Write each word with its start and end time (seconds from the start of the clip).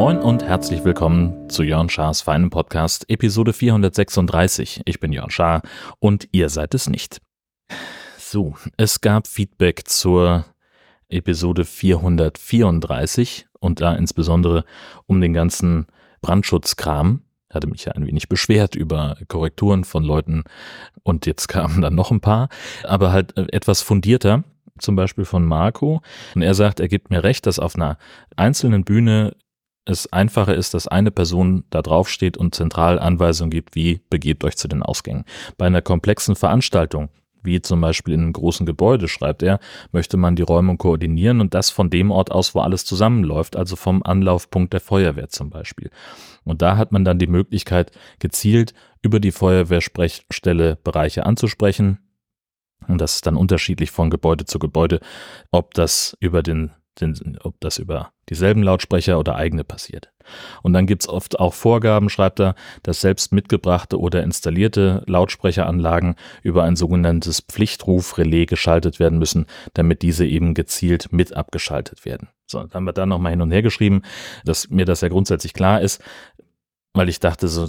Moin 0.00 0.16
und 0.18 0.42
herzlich 0.42 0.82
willkommen 0.82 1.50
zu 1.50 1.62
Jörn 1.62 1.90
Schars 1.90 2.22
feinen 2.22 2.48
Podcast, 2.48 3.04
Episode 3.10 3.52
436. 3.52 4.80
Ich 4.86 4.98
bin 4.98 5.12
Jörn 5.12 5.30
Schaar 5.30 5.60
und 5.98 6.26
ihr 6.32 6.48
seid 6.48 6.74
es 6.74 6.88
nicht. 6.88 7.20
So, 8.18 8.54
es 8.78 9.02
gab 9.02 9.26
Feedback 9.26 9.86
zur 9.86 10.46
Episode 11.10 11.64
434 11.64 13.46
und 13.60 13.80
da 13.80 13.94
insbesondere 13.94 14.64
um 15.06 15.20
den 15.20 15.34
ganzen 15.34 15.86
Brandschutzkram. 16.22 17.22
Hatte 17.50 17.66
mich 17.66 17.84
ja 17.84 17.92
ein 17.92 18.06
wenig 18.06 18.28
beschwert 18.28 18.74
über 18.74 19.16
Korrekturen 19.28 19.84
von 19.84 20.04
Leuten 20.04 20.44
und 21.02 21.26
jetzt 21.26 21.48
kamen 21.48 21.82
dann 21.82 21.94
noch 21.94 22.10
ein 22.10 22.20
paar, 22.20 22.48
aber 22.84 23.12
halt 23.12 23.36
etwas 23.36 23.82
fundierter 23.82 24.44
zum 24.78 24.96
Beispiel 24.96 25.24
von 25.24 25.44
Marco. 25.44 26.00
Und 26.34 26.42
er 26.42 26.54
sagt, 26.54 26.80
er 26.80 26.88
gibt 26.88 27.10
mir 27.10 27.22
recht, 27.22 27.46
dass 27.46 27.58
auf 27.58 27.76
einer 27.76 27.98
einzelnen 28.36 28.84
Bühne 28.84 29.36
es 29.84 30.12
einfacher 30.12 30.54
ist, 30.54 30.74
dass 30.74 30.88
eine 30.88 31.10
Person 31.10 31.64
da 31.70 31.82
drauf 31.82 32.08
steht 32.08 32.36
und 32.36 32.54
zentral 32.54 32.98
Anweisungen 32.98 33.50
gibt, 33.50 33.74
wie 33.74 34.00
begebt 34.10 34.44
euch 34.44 34.56
zu 34.56 34.68
den 34.68 34.82
Ausgängen. 34.82 35.24
Bei 35.56 35.66
einer 35.66 35.82
komplexen 35.82 36.36
Veranstaltung, 36.36 37.08
wie 37.42 37.62
zum 37.62 37.80
Beispiel 37.80 38.14
in 38.14 38.20
einem 38.20 38.32
großen 38.32 38.66
Gebäude, 38.66 39.08
schreibt 39.08 39.42
er, 39.42 39.58
möchte 39.92 40.16
man 40.16 40.36
die 40.36 40.42
Räumung 40.42 40.76
koordinieren 40.76 41.40
und 41.40 41.54
das 41.54 41.70
von 41.70 41.88
dem 41.88 42.10
Ort 42.10 42.30
aus, 42.30 42.54
wo 42.54 42.60
alles 42.60 42.84
zusammenläuft, 42.84 43.56
also 43.56 43.76
vom 43.76 44.02
Anlaufpunkt 44.02 44.72
der 44.74 44.80
Feuerwehr 44.80 45.30
zum 45.30 45.48
Beispiel. 45.48 45.90
Und 46.44 46.62
da 46.62 46.76
hat 46.76 46.92
man 46.92 47.04
dann 47.04 47.18
die 47.18 47.26
Möglichkeit, 47.26 47.92
gezielt 48.18 48.74
über 49.02 49.20
die 49.20 49.32
Feuerwehrsprechstelle 49.32 50.76
Bereiche 50.76 51.26
anzusprechen. 51.26 51.98
Und 52.88 53.00
das 53.00 53.16
ist 53.16 53.26
dann 53.26 53.36
unterschiedlich 53.36 53.90
von 53.90 54.10
Gebäude 54.10 54.46
zu 54.46 54.58
Gebäude, 54.58 55.00
ob 55.50 55.74
das 55.74 56.16
über 56.20 56.42
den 56.42 56.70
den, 57.00 57.38
ob 57.42 57.60
das 57.60 57.78
über 57.78 58.12
dieselben 58.28 58.62
Lautsprecher 58.62 59.18
oder 59.18 59.36
eigene 59.36 59.64
passiert. 59.64 60.12
Und 60.62 60.72
dann 60.72 60.86
gibt's 60.86 61.08
oft 61.08 61.40
auch 61.40 61.54
Vorgaben, 61.54 62.08
schreibt 62.08 62.40
er, 62.40 62.54
dass 62.82 63.00
selbst 63.00 63.32
mitgebrachte 63.32 63.98
oder 63.98 64.22
installierte 64.22 65.02
Lautsprecheranlagen 65.06 66.14
über 66.42 66.62
ein 66.64 66.76
sogenanntes 66.76 67.40
Pflichtrufrelais 67.40 68.46
geschaltet 68.46 69.00
werden 69.00 69.18
müssen, 69.18 69.46
damit 69.74 70.02
diese 70.02 70.26
eben 70.26 70.54
gezielt 70.54 71.12
mit 71.12 71.34
abgeschaltet 71.34 72.04
werden. 72.04 72.28
So, 72.46 72.58
dann 72.58 72.72
haben 72.72 72.84
wir 72.84 72.92
da 72.92 73.06
nochmal 73.06 73.30
hin 73.30 73.42
und 73.42 73.52
her 73.52 73.62
geschrieben, 73.62 74.02
dass 74.44 74.70
mir 74.70 74.84
das 74.84 75.00
ja 75.00 75.08
grundsätzlich 75.08 75.54
klar 75.54 75.80
ist, 75.80 76.02
weil 76.92 77.08
ich 77.08 77.20
dachte, 77.20 77.46
so 77.48 77.66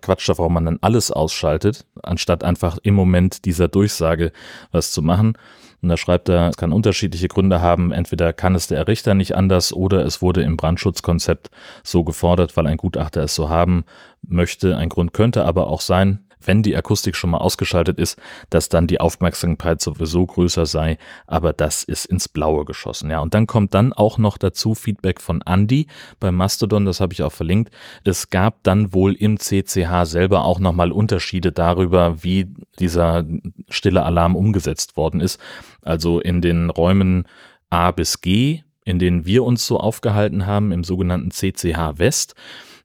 Quatsch, 0.00 0.28
warum 0.28 0.54
man 0.54 0.64
dann 0.64 0.78
alles 0.80 1.10
ausschaltet, 1.10 1.84
anstatt 2.02 2.42
einfach 2.42 2.78
im 2.82 2.94
Moment 2.94 3.44
dieser 3.44 3.68
Durchsage 3.68 4.32
was 4.70 4.92
zu 4.92 5.02
machen. 5.02 5.34
Und 5.82 5.88
da 5.88 5.96
schreibt 5.96 6.28
er, 6.28 6.48
es 6.48 6.56
kann 6.56 6.72
unterschiedliche 6.72 7.28
Gründe 7.28 7.60
haben. 7.60 7.92
Entweder 7.92 8.32
kann 8.32 8.54
es 8.54 8.68
der 8.68 8.78
Errichter 8.78 9.14
nicht 9.14 9.34
anders 9.34 9.72
oder 9.72 10.06
es 10.06 10.22
wurde 10.22 10.42
im 10.42 10.56
Brandschutzkonzept 10.56 11.50
so 11.82 12.04
gefordert, 12.04 12.56
weil 12.56 12.66
ein 12.66 12.76
Gutachter 12.76 13.22
es 13.24 13.34
so 13.34 13.48
haben 13.48 13.84
möchte. 14.22 14.76
Ein 14.76 14.88
Grund 14.88 15.12
könnte 15.12 15.44
aber 15.44 15.66
auch 15.66 15.80
sein, 15.80 16.24
wenn 16.46 16.62
die 16.62 16.76
Akustik 16.76 17.16
schon 17.16 17.30
mal 17.30 17.38
ausgeschaltet 17.38 17.98
ist, 17.98 18.18
dass 18.50 18.68
dann 18.68 18.86
die 18.86 19.00
Aufmerksamkeit 19.00 19.80
sowieso 19.80 20.26
größer 20.26 20.66
sei, 20.66 20.98
aber 21.26 21.52
das 21.52 21.82
ist 21.84 22.06
ins 22.06 22.28
Blaue 22.28 22.64
geschossen. 22.64 23.10
Ja, 23.10 23.20
und 23.20 23.34
dann 23.34 23.46
kommt 23.46 23.74
dann 23.74 23.92
auch 23.92 24.18
noch 24.18 24.38
dazu 24.38 24.74
Feedback 24.74 25.20
von 25.20 25.42
Andy 25.46 25.86
beim 26.20 26.36
Mastodon, 26.36 26.84
das 26.84 27.00
habe 27.00 27.12
ich 27.12 27.22
auch 27.22 27.32
verlinkt. 27.32 27.72
Es 28.04 28.30
gab 28.30 28.62
dann 28.62 28.92
wohl 28.92 29.14
im 29.14 29.38
CCH 29.38 30.04
selber 30.04 30.44
auch 30.44 30.58
nochmal 30.58 30.92
Unterschiede 30.92 31.52
darüber, 31.52 32.22
wie 32.22 32.46
dieser 32.78 33.24
stille 33.68 34.02
Alarm 34.02 34.36
umgesetzt 34.36 34.96
worden 34.96 35.20
ist. 35.20 35.40
Also 35.82 36.20
in 36.20 36.40
den 36.40 36.70
Räumen 36.70 37.24
A 37.70 37.90
bis 37.90 38.20
G, 38.20 38.62
in 38.84 38.98
denen 38.98 39.24
wir 39.24 39.44
uns 39.44 39.66
so 39.66 39.78
aufgehalten 39.78 40.46
haben, 40.46 40.72
im 40.72 40.84
sogenannten 40.84 41.30
CCH 41.30 41.98
West, 41.98 42.34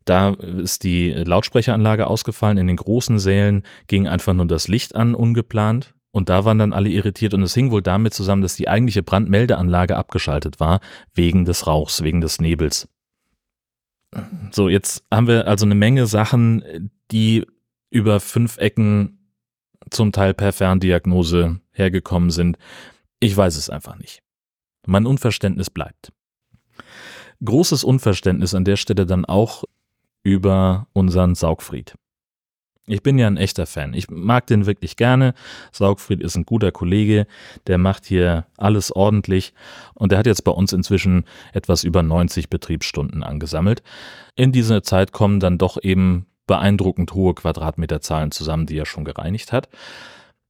da 0.09 0.29
ist 0.29 0.83
die 0.83 1.11
Lautsprecheranlage 1.11 2.07
ausgefallen. 2.07 2.57
In 2.57 2.67
den 2.67 2.77
großen 2.77 3.19
Sälen 3.19 3.63
ging 3.87 4.07
einfach 4.07 4.33
nur 4.33 4.47
das 4.47 4.67
Licht 4.67 4.95
an, 4.95 5.15
ungeplant. 5.15 5.93
Und 6.11 6.29
da 6.29 6.45
waren 6.45 6.57
dann 6.57 6.73
alle 6.73 6.89
irritiert 6.89 7.33
und 7.33 7.43
es 7.43 7.53
hing 7.53 7.69
wohl 7.69 7.81
damit 7.81 8.13
zusammen, 8.13 8.41
dass 8.41 8.55
die 8.55 8.69
eigentliche 8.69 9.03
Brandmeldeanlage 9.03 9.95
abgeschaltet 9.95 10.59
war, 10.59 10.79
wegen 11.13 11.45
des 11.45 11.67
Rauchs, 11.67 12.01
wegen 12.01 12.21
des 12.21 12.39
Nebels. 12.39 12.87
So, 14.51 14.69
jetzt 14.69 15.03
haben 15.11 15.27
wir 15.27 15.47
also 15.47 15.65
eine 15.65 15.75
Menge 15.75 16.07
Sachen, 16.07 16.89
die 17.11 17.45
über 17.89 18.19
fünf 18.19 18.57
Ecken 18.57 19.31
zum 19.89 20.11
Teil 20.11 20.33
per 20.33 20.53
Ferndiagnose 20.53 21.59
hergekommen 21.71 22.31
sind. 22.31 22.57
Ich 23.19 23.35
weiß 23.35 23.57
es 23.57 23.69
einfach 23.69 23.97
nicht. 23.97 24.21
Mein 24.85 25.05
Unverständnis 25.05 25.69
bleibt. 25.69 26.11
Großes 27.43 27.83
Unverständnis 27.83 28.55
an 28.55 28.63
der 28.65 28.77
Stelle 28.77 29.05
dann 29.05 29.25
auch 29.25 29.65
über 30.27 30.87
unseren 30.91 31.35
Saugfried. 31.35 31.95
Ich 32.85 33.01
bin 33.01 33.17
ja 33.17 33.27
ein 33.27 33.37
echter 33.37 33.65
Fan. 33.65 33.93
Ich 33.93 34.09
mag 34.09 34.45
den 34.47 34.65
wirklich 34.65 34.97
gerne. 34.97 35.33
Saugfried 35.71 36.21
ist 36.21 36.35
ein 36.35 36.45
guter 36.45 36.73
Kollege. 36.73 37.27
Der 37.65 37.77
macht 37.77 38.05
hier 38.05 38.45
alles 38.57 38.93
ordentlich. 38.93 39.53
Und 39.93 40.11
der 40.11 40.19
hat 40.19 40.25
jetzt 40.25 40.43
bei 40.43 40.51
uns 40.51 40.73
inzwischen 40.73 41.23
etwas 41.53 41.85
über 41.85 42.03
90 42.03 42.49
Betriebsstunden 42.49 43.23
angesammelt. 43.23 43.83
In 44.35 44.51
dieser 44.51 44.83
Zeit 44.83 45.13
kommen 45.13 45.39
dann 45.39 45.57
doch 45.57 45.81
eben 45.81 46.27
beeindruckend 46.45 47.13
hohe 47.13 47.33
Quadratmeterzahlen 47.33 48.31
zusammen, 48.31 48.65
die 48.65 48.77
er 48.77 48.85
schon 48.85 49.05
gereinigt 49.05 49.53
hat. 49.53 49.69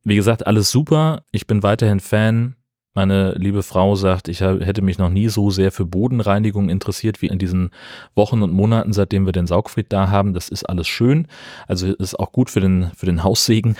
Wie 0.03 0.15
gesagt, 0.15 0.47
alles 0.47 0.71
super. 0.71 1.23
Ich 1.31 1.45
bin 1.45 1.61
weiterhin 1.61 1.99
Fan. 1.99 2.55
Meine 2.97 3.33
liebe 3.33 3.61
Frau 3.61 3.95
sagt, 3.95 4.27
ich 4.27 4.41
hätte 4.41 4.81
mich 4.81 4.97
noch 4.97 5.11
nie 5.11 5.27
so 5.27 5.51
sehr 5.51 5.71
für 5.71 5.85
Bodenreinigung 5.85 6.67
interessiert 6.67 7.21
wie 7.21 7.27
in 7.27 7.37
diesen 7.37 7.69
Wochen 8.15 8.41
und 8.41 8.51
Monaten, 8.51 8.91
seitdem 8.91 9.27
wir 9.27 9.33
den 9.33 9.45
Saugfried 9.45 9.93
da 9.93 10.09
haben. 10.09 10.33
Das 10.33 10.49
ist 10.49 10.63
alles 10.63 10.87
schön. 10.87 11.27
Also 11.67 11.93
ist 11.93 12.19
auch 12.19 12.31
gut 12.31 12.49
für 12.49 12.59
den, 12.59 12.89
für 12.95 13.05
den 13.05 13.23
Haussegen. 13.23 13.77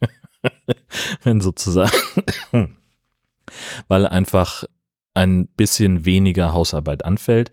Wenn 1.22 1.42
sozusagen, 1.42 1.92
weil 3.88 4.06
einfach 4.06 4.64
ein 5.12 5.46
bisschen 5.46 6.06
weniger 6.06 6.54
Hausarbeit 6.54 7.04
anfällt. 7.04 7.52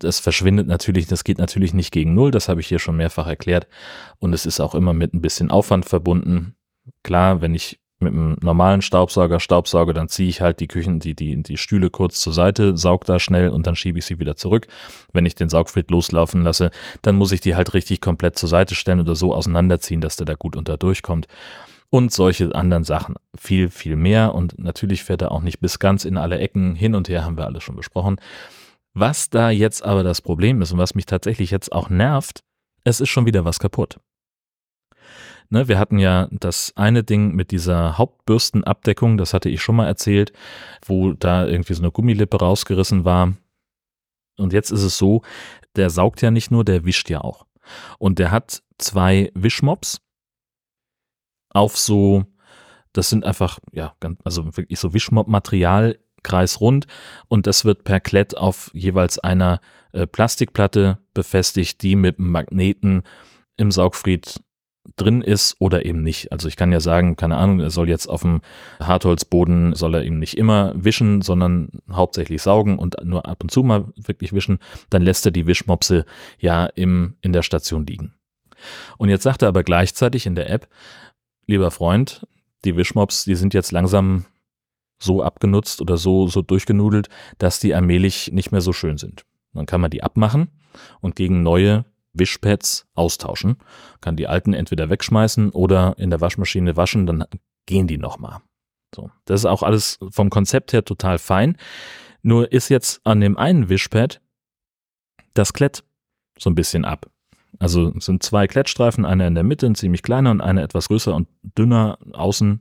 Das 0.00 0.18
verschwindet 0.18 0.66
natürlich, 0.66 1.06
das 1.06 1.22
geht 1.22 1.38
natürlich 1.38 1.74
nicht 1.74 1.92
gegen 1.92 2.12
Null, 2.12 2.32
das 2.32 2.48
habe 2.48 2.60
ich 2.60 2.66
hier 2.66 2.80
schon 2.80 2.96
mehrfach 2.96 3.28
erklärt. 3.28 3.68
Und 4.18 4.32
es 4.32 4.46
ist 4.46 4.58
auch 4.58 4.74
immer 4.74 4.94
mit 4.94 5.14
ein 5.14 5.22
bisschen 5.22 5.52
Aufwand 5.52 5.84
verbunden. 5.84 6.56
Klar, 7.04 7.40
wenn 7.40 7.54
ich 7.54 7.78
mit 7.98 8.12
einem 8.12 8.36
normalen 8.42 8.82
Staubsauger 8.82 9.40
Staubsauge, 9.40 9.94
dann 9.94 10.08
ziehe 10.08 10.28
ich 10.28 10.40
halt 10.40 10.60
die 10.60 10.66
Küchen, 10.66 11.00
die, 11.00 11.14
die, 11.14 11.42
die 11.42 11.56
Stühle 11.56 11.90
kurz 11.90 12.20
zur 12.20 12.32
Seite, 12.32 12.76
saug 12.76 13.04
da 13.06 13.18
schnell 13.18 13.48
und 13.48 13.66
dann 13.66 13.76
schiebe 13.76 13.98
ich 13.98 14.04
sie 14.04 14.18
wieder 14.18 14.36
zurück. 14.36 14.66
Wenn 15.12 15.24
ich 15.24 15.34
den 15.34 15.48
Saugfried 15.48 15.90
loslaufen 15.90 16.42
lasse, 16.42 16.70
dann 17.02 17.16
muss 17.16 17.32
ich 17.32 17.40
die 17.40 17.56
halt 17.56 17.72
richtig 17.74 18.00
komplett 18.00 18.38
zur 18.38 18.48
Seite 18.48 18.74
stellen 18.74 19.00
oder 19.00 19.16
so 19.16 19.34
auseinanderziehen, 19.34 20.00
dass 20.00 20.16
der 20.16 20.26
da 20.26 20.34
gut 20.34 20.56
unter 20.56 20.76
durchkommt. 20.76 21.26
Und 21.88 22.12
solche 22.12 22.54
anderen 22.54 22.84
Sachen. 22.84 23.14
Viel, 23.38 23.70
viel 23.70 23.96
mehr. 23.96 24.34
Und 24.34 24.58
natürlich 24.58 25.04
fährt 25.04 25.22
er 25.22 25.30
auch 25.30 25.40
nicht 25.40 25.60
bis 25.60 25.78
ganz 25.78 26.04
in 26.04 26.16
alle 26.16 26.38
Ecken. 26.38 26.74
Hin 26.74 26.96
und 26.96 27.08
her 27.08 27.24
haben 27.24 27.36
wir 27.38 27.46
alles 27.46 27.62
schon 27.62 27.76
besprochen. 27.76 28.20
Was 28.92 29.30
da 29.30 29.50
jetzt 29.50 29.84
aber 29.84 30.02
das 30.02 30.20
Problem 30.20 30.60
ist 30.62 30.72
und 30.72 30.78
was 30.78 30.94
mich 30.94 31.06
tatsächlich 31.06 31.50
jetzt 31.50 31.70
auch 31.70 31.88
nervt, 31.88 32.40
es 32.82 33.00
ist 33.00 33.08
schon 33.08 33.26
wieder 33.26 33.44
was 33.44 33.58
kaputt. 33.58 33.98
Ne, 35.48 35.68
wir 35.68 35.78
hatten 35.78 35.98
ja 35.98 36.28
das 36.32 36.72
eine 36.76 37.04
Ding 37.04 37.32
mit 37.32 37.50
dieser 37.50 37.98
Hauptbürstenabdeckung, 37.98 39.16
das 39.16 39.32
hatte 39.32 39.48
ich 39.48 39.62
schon 39.62 39.76
mal 39.76 39.86
erzählt, 39.86 40.32
wo 40.84 41.12
da 41.12 41.46
irgendwie 41.46 41.74
so 41.74 41.82
eine 41.82 41.92
Gummilippe 41.92 42.38
rausgerissen 42.38 43.04
war. 43.04 43.34
Und 44.38 44.52
jetzt 44.52 44.70
ist 44.70 44.82
es 44.82 44.98
so, 44.98 45.22
der 45.76 45.90
saugt 45.90 46.20
ja 46.22 46.30
nicht 46.30 46.50
nur, 46.50 46.64
der 46.64 46.84
wischt 46.84 47.08
ja 47.10 47.20
auch. 47.20 47.46
Und 47.98 48.18
der 48.18 48.30
hat 48.30 48.62
zwei 48.78 49.30
Wischmops 49.34 50.00
auf 51.50 51.78
so, 51.78 52.24
das 52.92 53.08
sind 53.08 53.24
einfach, 53.24 53.58
ja, 53.72 53.94
also 54.24 54.56
wirklich 54.56 54.78
so 54.78 54.92
Wischmopp-Material, 54.92 55.98
kreisrund 56.22 56.86
und 57.28 57.46
das 57.46 57.64
wird 57.64 57.84
per 57.84 58.00
Klett 58.00 58.36
auf 58.36 58.70
jeweils 58.74 59.18
einer 59.18 59.60
äh, 59.92 60.06
Plastikplatte 60.06 60.98
befestigt, 61.14 61.82
die 61.82 61.94
mit 61.94 62.18
Magneten 62.18 63.04
im 63.56 63.70
Saugfried 63.70 64.40
drin 64.96 65.22
ist 65.22 65.56
oder 65.58 65.84
eben 65.84 66.02
nicht. 66.02 66.32
Also 66.32 66.48
ich 66.48 66.56
kann 66.56 66.72
ja 66.72 66.80
sagen, 66.80 67.16
keine 67.16 67.36
Ahnung, 67.36 67.60
er 67.60 67.70
soll 67.70 67.88
jetzt 67.88 68.06
auf 68.06 68.22
dem 68.22 68.40
Hartholzboden, 68.80 69.74
soll 69.74 69.94
er 69.94 70.04
eben 70.04 70.18
nicht 70.18 70.36
immer 70.36 70.72
wischen, 70.76 71.22
sondern 71.22 71.68
hauptsächlich 71.90 72.42
saugen 72.42 72.78
und 72.78 72.96
nur 73.04 73.26
ab 73.26 73.42
und 73.42 73.50
zu 73.50 73.62
mal 73.62 73.86
wirklich 73.96 74.32
wischen, 74.32 74.58
dann 74.90 75.02
lässt 75.02 75.26
er 75.26 75.32
die 75.32 75.46
Wischmopse 75.46 76.04
ja 76.38 76.66
im, 76.66 77.16
in 77.20 77.32
der 77.32 77.42
Station 77.42 77.86
liegen. 77.86 78.14
Und 78.96 79.08
jetzt 79.08 79.22
sagt 79.22 79.42
er 79.42 79.48
aber 79.48 79.62
gleichzeitig 79.62 80.26
in 80.26 80.34
der 80.34 80.50
App, 80.50 80.68
lieber 81.46 81.70
Freund, 81.70 82.26
die 82.64 82.76
Wischmops, 82.76 83.24
die 83.24 83.34
sind 83.34 83.54
jetzt 83.54 83.72
langsam 83.72 84.24
so 84.98 85.22
abgenutzt 85.22 85.80
oder 85.80 85.96
so, 85.96 86.26
so 86.26 86.42
durchgenudelt, 86.42 87.08
dass 87.38 87.60
die 87.60 87.74
allmählich 87.74 88.32
nicht 88.32 88.50
mehr 88.50 88.62
so 88.62 88.72
schön 88.72 88.96
sind. 88.96 89.24
Dann 89.52 89.66
kann 89.66 89.80
man 89.80 89.90
die 89.90 90.02
abmachen 90.02 90.48
und 91.00 91.16
gegen 91.16 91.42
neue 91.42 91.84
Wischpads 92.18 92.86
austauschen, 92.94 93.56
kann 94.00 94.16
die 94.16 94.26
alten 94.26 94.54
entweder 94.54 94.90
wegschmeißen 94.90 95.50
oder 95.50 95.94
in 95.98 96.10
der 96.10 96.20
Waschmaschine 96.20 96.76
waschen, 96.76 97.06
dann 97.06 97.24
gehen 97.66 97.86
die 97.86 97.98
nochmal. 97.98 98.40
So, 98.94 99.10
das 99.24 99.40
ist 99.40 99.46
auch 99.46 99.62
alles 99.62 99.98
vom 100.10 100.30
Konzept 100.30 100.72
her 100.72 100.84
total 100.84 101.18
fein. 101.18 101.56
Nur 102.22 102.52
ist 102.52 102.68
jetzt 102.68 103.00
an 103.04 103.20
dem 103.20 103.36
einen 103.36 103.68
Wischpad 103.68 104.20
das 105.34 105.52
Klett 105.52 105.84
so 106.38 106.50
ein 106.50 106.54
bisschen 106.54 106.84
ab. 106.84 107.10
Also 107.58 107.92
sind 108.00 108.22
zwei 108.22 108.46
Klettstreifen, 108.46 109.04
einer 109.04 109.26
in 109.26 109.34
der 109.34 109.44
Mitte, 109.44 109.66
ein 109.66 109.74
ziemlich 109.74 110.02
kleiner 110.02 110.30
und 110.30 110.40
einer 110.40 110.62
etwas 110.62 110.88
größer 110.88 111.14
und 111.14 111.28
dünner 111.42 111.98
außen. 112.12 112.60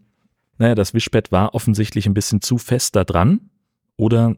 Naja, 0.57 0.75
das 0.75 0.93
Wischbett 0.93 1.31
war 1.31 1.53
offensichtlich 1.53 2.05
ein 2.05 2.13
bisschen 2.13 2.41
zu 2.41 2.57
fest 2.57 2.95
da 2.95 3.03
dran 3.03 3.49
oder 3.97 4.35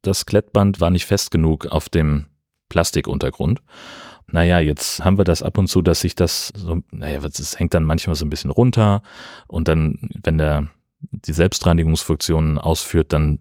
das 0.00 0.24
Klettband 0.24 0.80
war 0.80 0.90
nicht 0.90 1.06
fest 1.06 1.30
genug 1.30 1.66
auf 1.66 1.88
dem 1.88 2.26
Plastikuntergrund. 2.70 3.60
Naja, 4.32 4.60
jetzt 4.60 5.04
haben 5.04 5.18
wir 5.18 5.24
das 5.24 5.42
ab 5.42 5.58
und 5.58 5.68
zu, 5.68 5.82
dass 5.82 6.00
sich 6.00 6.14
das 6.14 6.52
so, 6.56 6.80
naja, 6.90 7.20
es 7.22 7.58
hängt 7.58 7.74
dann 7.74 7.84
manchmal 7.84 8.16
so 8.16 8.24
ein 8.24 8.30
bisschen 8.30 8.50
runter 8.50 9.02
und 9.46 9.68
dann, 9.68 10.08
wenn 10.24 10.38
der 10.38 10.68
die 11.00 11.32
Selbstreinigungsfunktion 11.32 12.58
ausführt, 12.58 13.12
dann 13.12 13.40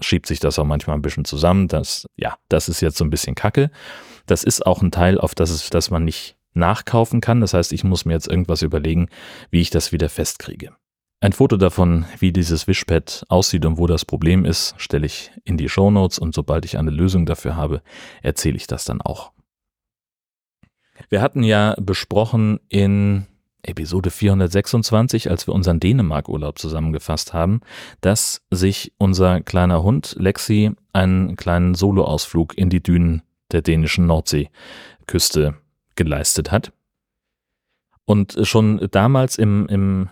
schiebt 0.00 0.26
sich 0.26 0.40
das 0.40 0.58
auch 0.58 0.64
manchmal 0.64 0.96
ein 0.96 1.02
bisschen 1.02 1.24
zusammen. 1.24 1.68
Das, 1.68 2.06
ja, 2.16 2.36
das 2.48 2.68
ist 2.68 2.80
jetzt 2.80 2.96
so 2.96 3.04
ein 3.04 3.10
bisschen 3.10 3.34
kacke. 3.34 3.70
Das 4.26 4.44
ist 4.44 4.64
auch 4.64 4.80
ein 4.80 4.90
Teil, 4.90 5.18
auf 5.18 5.34
das, 5.34 5.50
es, 5.50 5.68
das 5.70 5.90
man 5.90 6.04
nicht 6.04 6.36
nachkaufen 6.54 7.20
kann. 7.20 7.40
Das 7.40 7.52
heißt, 7.52 7.72
ich 7.72 7.84
muss 7.84 8.04
mir 8.04 8.14
jetzt 8.14 8.28
irgendwas 8.28 8.62
überlegen, 8.62 9.08
wie 9.50 9.60
ich 9.60 9.70
das 9.70 9.92
wieder 9.92 10.08
festkriege. 10.08 10.72
Ein 11.20 11.32
Foto 11.32 11.56
davon, 11.56 12.06
wie 12.18 12.32
dieses 12.32 12.68
Wischpad 12.68 13.24
aussieht 13.28 13.66
und 13.66 13.76
wo 13.76 13.88
das 13.88 14.04
Problem 14.04 14.44
ist, 14.44 14.74
stelle 14.78 15.04
ich 15.04 15.32
in 15.44 15.56
die 15.56 15.68
Show 15.68 15.90
Notes 15.90 16.18
und 16.18 16.34
sobald 16.34 16.64
ich 16.64 16.78
eine 16.78 16.92
Lösung 16.92 17.26
dafür 17.26 17.56
habe, 17.56 17.82
erzähle 18.22 18.56
ich 18.56 18.68
das 18.68 18.84
dann 18.84 19.02
auch. 19.02 19.32
Wir 21.08 21.22
hatten 21.22 21.42
ja 21.42 21.74
besprochen 21.78 22.60
in 22.68 23.26
Episode 23.62 24.10
426, 24.10 25.30
als 25.30 25.46
wir 25.46 25.54
unseren 25.54 25.80
Dänemark-Urlaub 25.80 26.58
zusammengefasst 26.58 27.34
haben, 27.34 27.60
dass 28.00 28.42
sich 28.50 28.92
unser 28.98 29.40
kleiner 29.40 29.82
Hund 29.82 30.16
Lexi 30.18 30.72
einen 30.92 31.36
kleinen 31.36 31.74
Soloausflug 31.74 32.56
in 32.56 32.70
die 32.70 32.82
Dünen 32.82 33.22
der 33.52 33.62
dänischen 33.62 34.06
Nordseeküste 34.06 35.54
geleistet 35.96 36.50
hat. 36.50 36.72
Und 38.04 38.38
schon 38.42 38.88
damals 38.90 39.36
im, 39.36 39.66
im, 39.66 40.08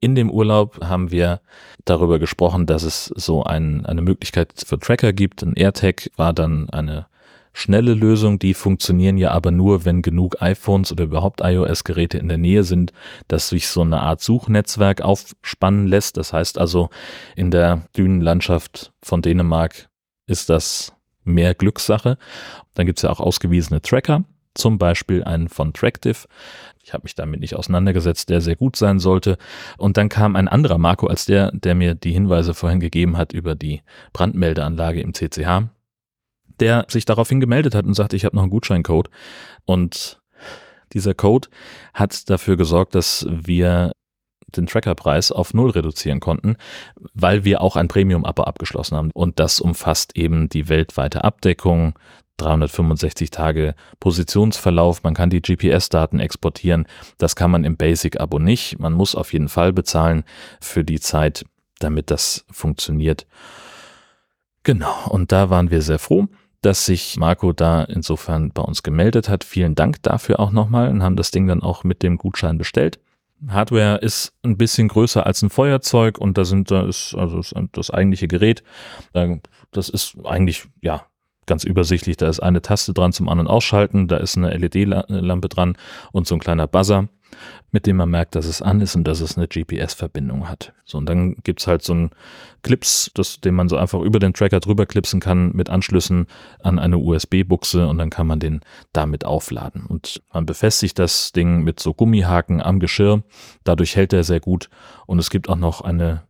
in 0.00 0.14
dem 0.14 0.30
Urlaub 0.30 0.80
haben 0.84 1.10
wir 1.10 1.40
darüber 1.84 2.18
gesprochen, 2.18 2.66
dass 2.66 2.82
es 2.82 3.06
so 3.06 3.44
ein, 3.44 3.86
eine 3.86 4.02
Möglichkeit 4.02 4.52
für 4.66 4.78
Tracker 4.78 5.12
gibt. 5.12 5.42
Ein 5.42 5.54
AirTag 5.54 6.10
war 6.16 6.32
dann 6.32 6.68
eine 6.70 7.06
schnelle 7.52 7.94
Lösung, 7.94 8.38
die 8.38 8.54
funktionieren 8.54 9.18
ja 9.18 9.32
aber 9.32 9.50
nur, 9.50 9.84
wenn 9.84 10.02
genug 10.02 10.40
iPhones 10.40 10.92
oder 10.92 11.04
überhaupt 11.04 11.40
iOS-Geräte 11.42 12.18
in 12.18 12.28
der 12.28 12.38
Nähe 12.38 12.64
sind, 12.64 12.92
dass 13.28 13.48
sich 13.48 13.68
so 13.68 13.82
eine 13.82 14.00
Art 14.00 14.20
Suchnetzwerk 14.20 15.02
aufspannen 15.02 15.86
lässt. 15.86 16.16
Das 16.16 16.32
heißt 16.32 16.58
also, 16.58 16.90
in 17.36 17.50
der 17.50 17.86
Dünenlandschaft 17.96 18.92
von 19.02 19.22
Dänemark 19.22 19.88
ist 20.26 20.48
das 20.48 20.94
mehr 21.24 21.54
Glückssache. 21.54 22.18
Dann 22.74 22.86
gibt 22.86 22.98
es 22.98 23.02
ja 23.02 23.10
auch 23.10 23.20
ausgewiesene 23.20 23.82
Tracker, 23.82 24.24
zum 24.54 24.78
Beispiel 24.78 25.24
einen 25.24 25.48
von 25.48 25.72
Tractive. 25.72 26.26
Ich 26.82 26.94
habe 26.94 27.02
mich 27.04 27.14
damit 27.14 27.40
nicht 27.40 27.56
auseinandergesetzt, 27.56 28.30
der 28.30 28.40
sehr 28.40 28.56
gut 28.56 28.76
sein 28.76 28.98
sollte. 28.98 29.38
Und 29.76 29.96
dann 29.96 30.08
kam 30.08 30.36
ein 30.36 30.48
anderer 30.48 30.78
Marco 30.78 31.06
als 31.06 31.26
der, 31.26 31.50
der 31.52 31.74
mir 31.74 31.94
die 31.94 32.12
Hinweise 32.12 32.54
vorhin 32.54 32.80
gegeben 32.80 33.16
hat 33.16 33.32
über 33.32 33.54
die 33.54 33.82
Brandmeldeanlage 34.12 35.00
im 35.00 35.14
CCH 35.14 35.68
der 36.60 36.86
sich 36.88 37.04
daraufhin 37.04 37.40
gemeldet 37.40 37.74
hat 37.74 37.86
und 37.86 37.94
sagte, 37.94 38.16
ich 38.16 38.24
habe 38.24 38.36
noch 38.36 38.42
einen 38.42 38.50
Gutscheincode. 38.50 39.10
Und 39.64 40.20
dieser 40.92 41.14
Code 41.14 41.48
hat 41.94 42.28
dafür 42.30 42.56
gesorgt, 42.56 42.94
dass 42.94 43.26
wir 43.30 43.92
den 44.56 44.66
Trackerpreis 44.66 45.30
auf 45.30 45.54
null 45.54 45.70
reduzieren 45.70 46.20
konnten, 46.20 46.56
weil 47.14 47.44
wir 47.44 47.60
auch 47.60 47.76
ein 47.76 47.88
Premium-Abo 47.88 48.42
abgeschlossen 48.42 48.96
haben. 48.96 49.10
Und 49.12 49.38
das 49.38 49.60
umfasst 49.60 50.16
eben 50.16 50.48
die 50.48 50.68
weltweite 50.68 51.22
Abdeckung, 51.24 51.94
365 52.38 53.30
Tage 53.30 53.74
Positionsverlauf, 54.00 55.02
man 55.02 55.14
kann 55.14 55.30
die 55.30 55.42
GPS-Daten 55.42 56.20
exportieren. 56.20 56.86
Das 57.18 57.36
kann 57.36 57.50
man 57.50 57.64
im 57.64 57.76
Basic-Abo 57.76 58.38
nicht. 58.38 58.78
Man 58.78 58.94
muss 58.94 59.14
auf 59.14 59.32
jeden 59.32 59.48
Fall 59.48 59.72
bezahlen 59.72 60.24
für 60.60 60.82
die 60.82 61.00
Zeit, 61.00 61.44
damit 61.80 62.10
das 62.10 62.46
funktioniert. 62.50 63.26
Genau, 64.62 64.94
und 65.10 65.32
da 65.32 65.50
waren 65.50 65.70
wir 65.70 65.82
sehr 65.82 65.98
froh 65.98 66.28
dass 66.62 66.86
sich 66.86 67.16
Marco 67.16 67.52
da 67.52 67.84
insofern 67.84 68.50
bei 68.50 68.62
uns 68.62 68.82
gemeldet 68.82 69.28
hat. 69.28 69.44
Vielen 69.44 69.74
Dank 69.74 70.02
dafür 70.02 70.40
auch 70.40 70.50
nochmal 70.50 70.88
und 70.88 71.02
haben 71.02 71.16
das 71.16 71.30
Ding 71.30 71.46
dann 71.46 71.62
auch 71.62 71.84
mit 71.84 72.02
dem 72.02 72.18
Gutschein 72.18 72.58
bestellt. 72.58 72.98
Hardware 73.48 73.98
ist 73.98 74.34
ein 74.42 74.58
bisschen 74.58 74.88
größer 74.88 75.24
als 75.24 75.42
ein 75.42 75.50
Feuerzeug 75.50 76.18
und 76.18 76.36
da 76.36 76.44
sind 76.44 76.70
da 76.70 76.86
ist 76.86 77.14
also 77.14 77.40
das 77.72 77.90
eigentliche 77.90 78.28
Gerät. 78.28 78.62
Das 79.72 79.88
ist 79.88 80.16
eigentlich 80.24 80.66
ja 80.82 81.06
ganz 81.50 81.64
übersichtlich. 81.64 82.16
Da 82.16 82.28
ist 82.28 82.40
eine 82.40 82.62
Taste 82.62 82.94
dran 82.94 83.12
zum 83.12 83.28
An- 83.28 83.40
und 83.40 83.46
Ausschalten, 83.46 84.08
da 84.08 84.16
ist 84.16 84.38
eine 84.38 84.56
LED-Lampe 84.56 85.48
dran 85.48 85.76
und 86.12 86.26
so 86.26 86.36
ein 86.36 86.40
kleiner 86.40 86.66
Buzzer 86.66 87.08
mit 87.72 87.86
dem 87.86 87.96
man 87.96 88.10
merkt, 88.10 88.34
dass 88.34 88.46
es 88.46 88.62
an 88.62 88.80
ist 88.80 88.96
und 88.96 89.04
dass 89.04 89.20
es 89.20 89.36
eine 89.36 89.46
GPS-Verbindung 89.46 90.48
hat. 90.48 90.72
So, 90.84 90.98
und 90.98 91.08
dann 91.08 91.36
gibt's 91.44 91.66
halt 91.66 91.82
so 91.82 91.92
einen 91.92 92.10
Clips, 92.62 93.10
das, 93.14 93.40
den 93.40 93.54
man 93.54 93.68
so 93.68 93.76
einfach 93.76 94.00
über 94.00 94.18
den 94.18 94.34
Tracker 94.34 94.60
drüber 94.60 94.86
klipsen 94.86 95.20
kann 95.20 95.52
mit 95.52 95.70
Anschlüssen 95.70 96.26
an 96.60 96.78
eine 96.78 96.98
USB-Buchse 96.98 97.86
und 97.86 97.98
dann 97.98 98.10
kann 98.10 98.26
man 98.26 98.40
den 98.40 98.60
damit 98.92 99.24
aufladen. 99.24 99.86
Und 99.86 100.22
man 100.32 100.46
befestigt 100.46 100.98
das 100.98 101.32
Ding 101.32 101.62
mit 101.62 101.80
so 101.80 101.94
Gummihaken 101.94 102.60
am 102.60 102.80
Geschirr. 102.80 103.22
Dadurch 103.64 103.96
hält 103.96 104.12
er 104.12 104.24
sehr 104.24 104.40
gut. 104.40 104.68
Und 105.06 105.18
es 105.18 105.30
gibt 105.30 105.48
auch 105.48 105.56
noch 105.56 105.80
eine, 105.80 106.24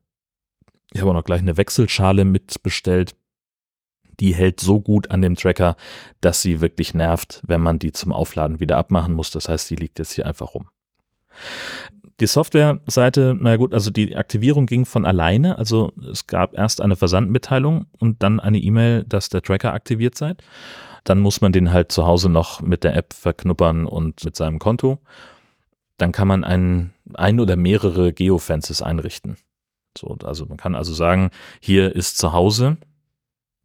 ich 0.92 1.00
habe 1.00 1.10
auch 1.10 1.14
noch 1.14 1.24
gleich 1.24 1.40
eine 1.40 1.56
Wechselschale 1.56 2.24
mitbestellt 2.24 3.14
die 4.18 4.34
hält 4.34 4.60
so 4.60 4.80
gut 4.80 5.10
an 5.10 5.22
dem 5.22 5.36
Tracker, 5.36 5.76
dass 6.20 6.42
sie 6.42 6.60
wirklich 6.60 6.94
nervt, 6.94 7.42
wenn 7.46 7.60
man 7.60 7.78
die 7.78 7.92
zum 7.92 8.12
Aufladen 8.12 8.60
wieder 8.60 8.76
abmachen 8.76 9.14
muss. 9.14 9.30
Das 9.30 9.48
heißt, 9.48 9.70
die 9.70 9.76
liegt 9.76 9.98
jetzt 9.98 10.12
hier 10.12 10.26
einfach 10.26 10.54
rum. 10.54 10.68
Die 12.20 12.26
Software-Seite, 12.26 13.34
naja 13.40 13.56
gut, 13.56 13.72
also 13.72 13.90
die 13.90 14.14
Aktivierung 14.14 14.66
ging 14.66 14.84
von 14.84 15.06
alleine. 15.06 15.56
Also 15.56 15.92
es 16.10 16.26
gab 16.26 16.54
erst 16.54 16.82
eine 16.82 16.96
Versandmitteilung 16.96 17.86
und 17.98 18.22
dann 18.22 18.40
eine 18.40 18.58
E-Mail, 18.58 19.04
dass 19.04 19.30
der 19.30 19.40
Tracker 19.40 19.72
aktiviert 19.72 20.18
sei. 20.18 20.34
Dann 21.04 21.20
muss 21.20 21.40
man 21.40 21.52
den 21.52 21.72
halt 21.72 21.92
zu 21.92 22.06
Hause 22.06 22.28
noch 22.28 22.60
mit 22.60 22.84
der 22.84 22.94
App 22.94 23.14
verknuppern 23.14 23.86
und 23.86 24.22
mit 24.22 24.36
seinem 24.36 24.58
Konto. 24.58 24.98
Dann 25.96 26.12
kann 26.12 26.28
man 26.28 26.44
ein, 26.44 26.92
ein 27.14 27.40
oder 27.40 27.56
mehrere 27.56 28.12
Geofences 28.12 28.82
einrichten. 28.82 29.36
So, 29.96 30.16
also 30.22 30.44
man 30.44 30.58
kann 30.58 30.74
also 30.74 30.92
sagen, 30.92 31.30
hier 31.60 31.94
ist 31.96 32.18
zu 32.18 32.34
Hause 32.34 32.76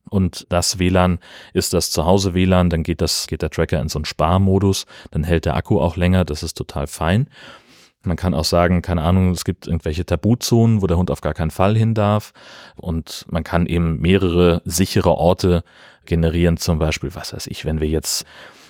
und 0.09 0.45
das 0.49 0.79
WLAN 0.79 1.19
ist 1.53 1.73
das 1.73 1.91
Zuhause 1.91 2.33
WLAN, 2.33 2.69
dann 2.69 2.83
geht 2.83 3.01
das, 3.01 3.27
geht 3.27 3.41
der 3.41 3.49
Tracker 3.49 3.81
in 3.81 3.89
so 3.89 3.99
einen 3.99 4.05
Sparmodus, 4.05 4.85
dann 5.11 5.23
hält 5.23 5.45
der 5.45 5.55
Akku 5.55 5.79
auch 5.79 5.97
länger, 5.97 6.25
das 6.25 6.43
ist 6.43 6.55
total 6.55 6.87
fein. 6.87 7.27
Man 8.03 8.17
kann 8.17 8.35
auch 8.35 8.45
sagen, 8.45 8.81
keine 8.81 9.01
Ahnung, 9.01 9.31
es 9.31 9.45
gibt 9.45 9.67
irgendwelche 9.67 10.05
Tabuzonen, 10.05 10.81
wo 10.81 10.87
der 10.87 10.97
Hund 10.97 11.09
auf 11.09 11.21
gar 11.21 11.33
keinen 11.33 11.51
Fall 11.51 11.75
hin 11.75 11.95
darf. 11.95 12.33
Und 12.75 13.25
man 13.29 13.43
kann 13.43 13.65
eben 13.65 13.99
mehrere 13.99 14.61
sichere 14.63 15.15
Orte 15.15 15.63
generieren, 16.05 16.57
zum 16.57 16.77
Beispiel, 16.77 17.15
was 17.15 17.33
weiß 17.33 17.47
ich, 17.47 17.65
wenn 17.65 17.81
wir 17.81 17.87
jetzt 17.87 18.25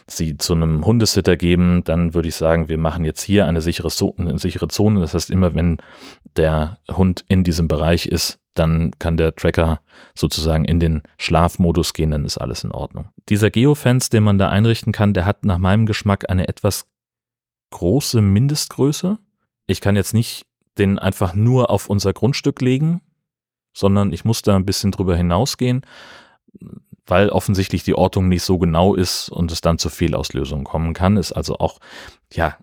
sie 0.07 0.37
zu 0.37 0.53
einem 0.53 0.85
Hundesitter 0.85 1.35
geben, 1.35 1.83
dann 1.83 2.13
würde 2.13 2.27
ich 2.27 2.35
sagen, 2.35 2.69
wir 2.69 2.77
machen 2.77 3.05
jetzt 3.05 3.21
hier 3.21 3.47
eine 3.47 3.61
sichere, 3.61 3.89
Zone, 3.89 4.29
eine 4.29 4.39
sichere 4.39 4.67
Zone. 4.67 4.99
Das 4.99 5.13
heißt, 5.13 5.31
immer 5.31 5.55
wenn 5.55 5.77
der 6.37 6.77
Hund 6.91 7.25
in 7.27 7.43
diesem 7.43 7.67
Bereich 7.67 8.05
ist, 8.05 8.39
dann 8.53 8.91
kann 8.99 9.17
der 9.17 9.35
Tracker 9.35 9.81
sozusagen 10.13 10.63
in 10.65 10.79
den 10.79 11.01
Schlafmodus 11.17 11.93
gehen, 11.93 12.11
dann 12.11 12.25
ist 12.25 12.37
alles 12.37 12.63
in 12.63 12.71
Ordnung. 12.71 13.09
Dieser 13.29 13.51
Geofence, 13.51 14.09
den 14.09 14.23
man 14.23 14.37
da 14.37 14.49
einrichten 14.49 14.93
kann, 14.93 15.13
der 15.13 15.25
hat 15.25 15.43
nach 15.43 15.57
meinem 15.57 15.85
Geschmack 15.85 16.29
eine 16.29 16.47
etwas 16.47 16.87
große 17.71 18.21
Mindestgröße. 18.21 19.17
Ich 19.67 19.81
kann 19.81 19.95
jetzt 19.95 20.13
nicht 20.13 20.45
den 20.77 20.99
einfach 20.99 21.33
nur 21.33 21.69
auf 21.69 21.89
unser 21.89 22.13
Grundstück 22.13 22.61
legen, 22.61 23.01
sondern 23.73 24.13
ich 24.13 24.23
muss 24.23 24.41
da 24.41 24.55
ein 24.55 24.65
bisschen 24.65 24.91
drüber 24.91 25.17
hinausgehen, 25.17 25.81
weil 27.07 27.29
offensichtlich 27.29 27.83
die 27.83 27.95
Ortung 27.95 28.27
nicht 28.27 28.43
so 28.43 28.57
genau 28.57 28.95
ist 28.95 29.29
und 29.29 29.51
es 29.51 29.61
dann 29.61 29.77
zu 29.77 29.89
Fehlauslösungen 29.89 30.65
kommen 30.65 30.93
kann, 30.93 31.17
ist 31.17 31.31
also 31.31 31.57
auch, 31.59 31.79
ja, 32.33 32.57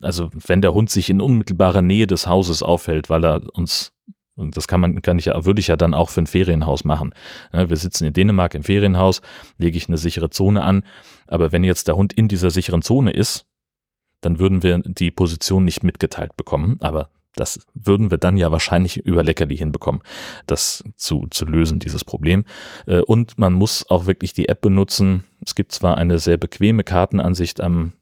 also 0.00 0.30
wenn 0.32 0.62
der 0.62 0.72
Hund 0.72 0.90
sich 0.90 1.10
in 1.10 1.20
unmittelbarer 1.20 1.82
Nähe 1.82 2.06
des 2.06 2.26
Hauses 2.26 2.62
aufhält, 2.62 3.10
weil 3.10 3.24
er 3.24 3.42
uns 3.54 3.92
und 4.36 4.56
das 4.56 4.66
kann 4.66 4.80
man, 4.80 5.02
kann 5.02 5.18
ich 5.18 5.26
ja, 5.26 5.44
würde 5.44 5.60
ich 5.60 5.66
ja 5.66 5.76
dann 5.76 5.92
auch 5.92 6.08
für 6.08 6.22
ein 6.22 6.26
Ferienhaus 6.26 6.84
machen. 6.84 7.12
Wir 7.52 7.76
sitzen 7.76 8.06
in 8.06 8.14
Dänemark 8.14 8.54
im 8.54 8.62
Ferienhaus, 8.62 9.20
lege 9.58 9.76
ich 9.76 9.88
eine 9.88 9.98
sichere 9.98 10.30
Zone 10.30 10.62
an. 10.62 10.82
Aber 11.26 11.52
wenn 11.52 11.62
jetzt 11.62 11.88
der 11.88 11.96
Hund 11.96 12.14
in 12.14 12.26
dieser 12.26 12.50
sicheren 12.50 12.80
Zone 12.80 13.10
ist, 13.10 13.44
dann 14.22 14.38
würden 14.38 14.62
wir 14.62 14.78
die 14.78 15.10
Position 15.10 15.64
nicht 15.64 15.82
mitgeteilt 15.82 16.36
bekommen. 16.38 16.78
Aber 16.80 17.10
das 17.40 17.66
würden 17.74 18.10
wir 18.10 18.18
dann 18.18 18.36
ja 18.36 18.52
wahrscheinlich 18.52 18.98
über 18.98 19.22
Leckerli 19.24 19.56
hinbekommen, 19.56 20.02
das 20.46 20.84
zu, 20.96 21.26
zu 21.30 21.46
lösen, 21.46 21.78
dieses 21.78 22.04
Problem. 22.04 22.44
Äh, 22.86 23.00
und 23.00 23.38
man 23.38 23.54
muss 23.54 23.88
auch 23.88 24.06
wirklich 24.06 24.34
die 24.34 24.48
App 24.48 24.60
benutzen. 24.60 25.24
Es 25.44 25.54
gibt 25.54 25.72
zwar 25.72 25.96
eine 25.96 26.18
sehr 26.18 26.36
bequeme 26.36 26.84
Kartenansicht 26.84 27.60
am, 27.60 27.94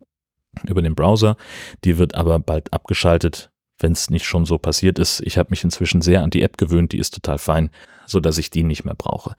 über 0.67 0.83
den 0.83 0.95
Browser, 0.97 1.37
die 1.85 1.99
wird 1.99 2.17
aber 2.17 2.41
bald 2.41 2.73
abgeschaltet, 2.73 3.51
wenn 3.79 3.93
es 3.93 4.11
nicht 4.11 4.27
schon 4.27 4.45
so 4.45 4.59
passiert 4.59 4.99
ist. 4.99 5.21
Ich 5.21 5.39
habe 5.39 5.51
mich 5.51 5.63
inzwischen 5.63 6.03
sehr 6.03 6.23
an 6.23 6.31
die 6.31 6.43
App 6.43 6.59
gewöhnt, 6.59 6.93
die 6.93 6.99
ist 6.99 7.15
total 7.15 7.39
fein, 7.39 7.71
so 8.07 8.19
dass 8.19 8.39
ich 8.39 8.51
die 8.51 8.65
nicht 8.65 8.85
mehr 8.85 8.97
brauche. 8.97 9.37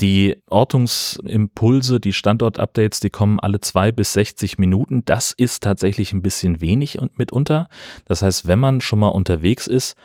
Die 0.00 0.36
Ortungsimpulse, 0.48 2.00
die 2.00 2.12
Standortupdates, 2.12 3.00
die 3.00 3.10
kommen 3.10 3.40
alle 3.40 3.60
zwei 3.60 3.92
bis 3.92 4.12
60 4.12 4.58
Minuten. 4.58 5.04
Das 5.06 5.32
ist 5.32 5.62
tatsächlich 5.62 6.12
ein 6.12 6.20
bisschen 6.20 6.60
wenig 6.60 6.98
und 6.98 7.18
mitunter. 7.18 7.68
Das 8.04 8.20
heißt, 8.20 8.46
wenn 8.46 8.58
man 8.58 8.82
schon 8.82 8.98
mal 8.98 9.08
unterwegs 9.08 9.66
ist, 9.66 9.96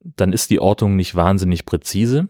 dann 0.00 0.32
ist 0.32 0.50
die 0.50 0.60
Ortung 0.60 0.96
nicht 0.96 1.14
wahnsinnig 1.14 1.64
präzise. 1.64 2.28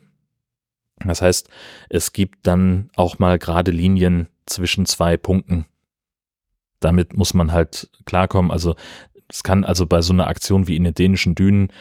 Das 1.04 1.22
heißt, 1.22 1.48
es 1.88 2.12
gibt 2.12 2.46
dann 2.46 2.90
auch 2.96 3.18
mal 3.18 3.38
gerade 3.38 3.70
Linien 3.70 4.28
zwischen 4.46 4.86
zwei 4.86 5.16
Punkten. 5.16 5.66
Damit 6.80 7.16
muss 7.16 7.34
man 7.34 7.52
halt 7.52 7.90
klarkommen. 8.04 8.50
Also 8.50 8.76
es 9.28 9.42
kann 9.42 9.64
also 9.64 9.86
bei 9.86 10.02
so 10.02 10.12
einer 10.12 10.28
Aktion 10.28 10.68
wie 10.68 10.76
in 10.76 10.84
den 10.84 10.94
dänischen 10.94 11.34
Dünen 11.34 11.72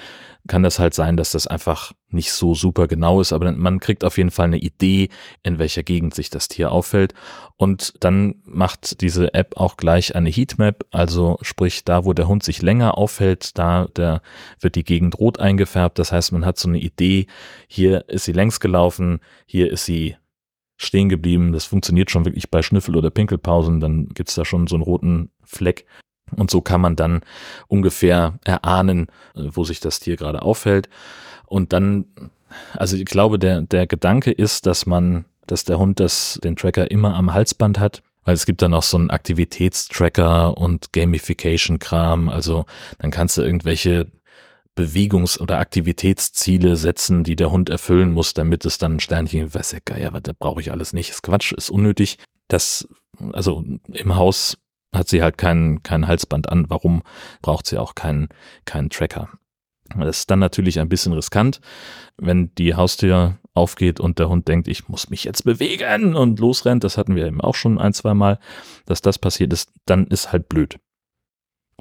kann 0.48 0.64
das 0.64 0.80
halt 0.80 0.94
sein, 0.94 1.18
dass 1.18 1.32
das 1.32 1.48
einfach 1.48 1.94
nicht 2.10 2.32
so 2.32 2.54
super 2.54 2.88
genau 2.88 3.20
ist, 3.20 3.34
aber 3.34 3.52
man 3.52 3.80
kriegt 3.80 4.04
auf 4.04 4.18
jeden 4.18 4.32
Fall 4.32 4.46
eine 4.46 4.60
Idee, 4.60 5.10
in 5.44 5.60
welcher 5.60 5.84
Gegend 5.84 6.14
sich 6.14 6.30
das 6.30 6.48
Tier 6.48 6.72
auffällt. 6.72 7.14
Und 7.58 7.94
dann 8.00 8.36
macht 8.46 9.02
diese 9.02 9.34
App 9.34 9.58
auch 9.58 9.78
gleich 9.78 10.16
eine 10.16 10.30
Heatmap, 10.30 10.86
also 10.92 11.38
sprich 11.42 11.84
da, 11.84 12.06
wo 12.06 12.14
der 12.14 12.28
Hund 12.28 12.44
sich 12.44 12.62
länger 12.62 12.98
auffällt, 12.98 13.58
da 13.58 13.88
der, 13.96 14.22
wird 14.60 14.76
die 14.76 14.84
Gegend 14.84 15.20
rot 15.20 15.40
eingefärbt. 15.40 15.98
Das 15.98 16.12
heißt, 16.12 16.32
man 16.32 16.46
hat 16.46 16.60
so 16.60 16.70
eine 16.70 16.80
Idee, 16.80 17.26
hier 17.68 18.08
ist 18.08 18.26
sie 18.26 18.34
längs 18.34 18.60
gelaufen, 18.60 19.20
hier 19.46 19.72
ist 19.72 19.86
sie 19.86 20.16
stehen 20.78 21.10
geblieben. 21.10 21.54
Das 21.54 21.66
funktioniert 21.66 22.12
schon 22.12 22.26
wirklich 22.26 22.52
bei 22.52 22.62
Schnüffel- 22.62 22.98
oder 22.98 23.10
Pinkelpausen. 23.10 23.80
Dann 23.80 24.10
gibt's 24.10 24.36
da 24.36 24.46
schon 24.46 24.68
so 24.68 24.76
einen 24.76 24.84
roten 24.84 25.32
Fleck 25.44 25.86
und 26.36 26.50
so 26.50 26.62
kann 26.62 26.82
man 26.82 26.96
dann 26.96 27.22
ungefähr 27.68 28.40
erahnen, 28.44 29.08
äh, 29.36 29.42
wo 29.52 29.64
sich 29.64 29.80
das 29.80 30.00
Tier 30.00 30.16
gerade 30.16 30.42
aufhält. 30.42 30.90
Und 31.46 31.74
dann, 31.74 32.06
also 32.74 32.98
ich 32.98 33.06
glaube, 33.06 33.40
der, 33.40 33.62
der 33.62 33.88
Gedanke 33.88 34.32
ist, 34.32 34.66
dass 34.66 34.86
man, 34.86 35.26
dass 35.48 35.64
der 35.64 35.78
Hund 35.78 36.00
das, 36.00 36.40
den 36.44 36.56
Tracker 36.56 36.90
immer 36.90 37.16
am 37.16 37.34
Halsband 37.34 37.80
hat. 37.80 38.02
Weil 38.24 38.34
es 38.34 38.48
gibt 38.48 38.64
dann 38.64 38.74
auch 38.74 38.84
so 38.84 38.98
einen 38.98 39.12
Aktivitätstracker 39.12 40.58
und 40.58 40.92
Gamification-Kram. 40.94 42.28
Also 42.30 42.66
dann 42.98 43.12
kannst 43.12 43.38
du 43.38 43.44
irgendwelche 43.44 44.08
Bewegungs- 44.76 45.40
oder 45.40 45.60
Aktivitätsziele 45.60 46.76
setzen, 46.76 47.24
die 47.24 47.36
der 47.36 47.52
Hund 47.52 47.70
erfüllen 47.70 48.12
muss, 48.12 48.34
damit 48.34 48.66
es 48.66 48.80
dann 48.80 48.96
ein 48.96 49.00
Sternchen, 49.00 49.54
weiß 49.54 49.70
der 49.70 49.82
Geier, 49.82 50.12
was, 50.12 50.24
das 50.24 50.36
brauche 50.40 50.60
ich 50.60 50.72
alles 50.72 50.92
nicht. 50.92 51.12
Ist 51.12 51.22
Quatsch, 51.22 51.54
ist 51.54 51.70
unnötig. 51.70 52.18
Das, 52.48 52.88
also 53.32 53.64
im 53.88 54.16
Haus 54.16 54.58
hat 54.98 55.08
sie 55.08 55.22
halt 55.22 55.38
kein, 55.38 55.84
kein 55.84 56.08
Halsband 56.08 56.50
an. 56.50 56.66
Warum 56.70 57.04
braucht 57.42 57.68
sie 57.68 57.78
auch 57.78 57.96
keinen, 57.96 58.30
keinen 58.66 58.90
Tracker? 58.90 59.30
Das 59.98 60.20
ist 60.20 60.32
dann 60.32 60.40
natürlich 60.40 60.80
ein 60.80 60.90
bisschen 60.90 61.14
riskant, 61.14 61.62
wenn 62.18 62.54
die 62.56 62.76
Haustür 62.76 63.38
aufgeht 63.54 64.00
und 64.00 64.20
der 64.20 64.30
Hund 64.30 64.48
denkt, 64.48 64.68
ich 64.68 64.90
muss 64.90 65.10
mich 65.10 65.24
jetzt 65.24 65.44
bewegen 65.44 66.16
und 66.16 66.40
losrennt. 66.40 66.84
Das 66.84 66.98
hatten 66.98 67.16
wir 67.16 67.26
eben 67.26 67.40
auch 67.40 67.56
schon 67.56 67.80
ein, 67.80 67.94
zwei 67.94 68.14
Mal, 68.14 68.40
dass 68.86 69.02
das 69.02 69.20
passiert 69.20 69.54
ist. 69.54 69.72
Dann 69.86 70.08
ist 70.08 70.32
halt 70.32 70.50
blöd. 70.50 70.80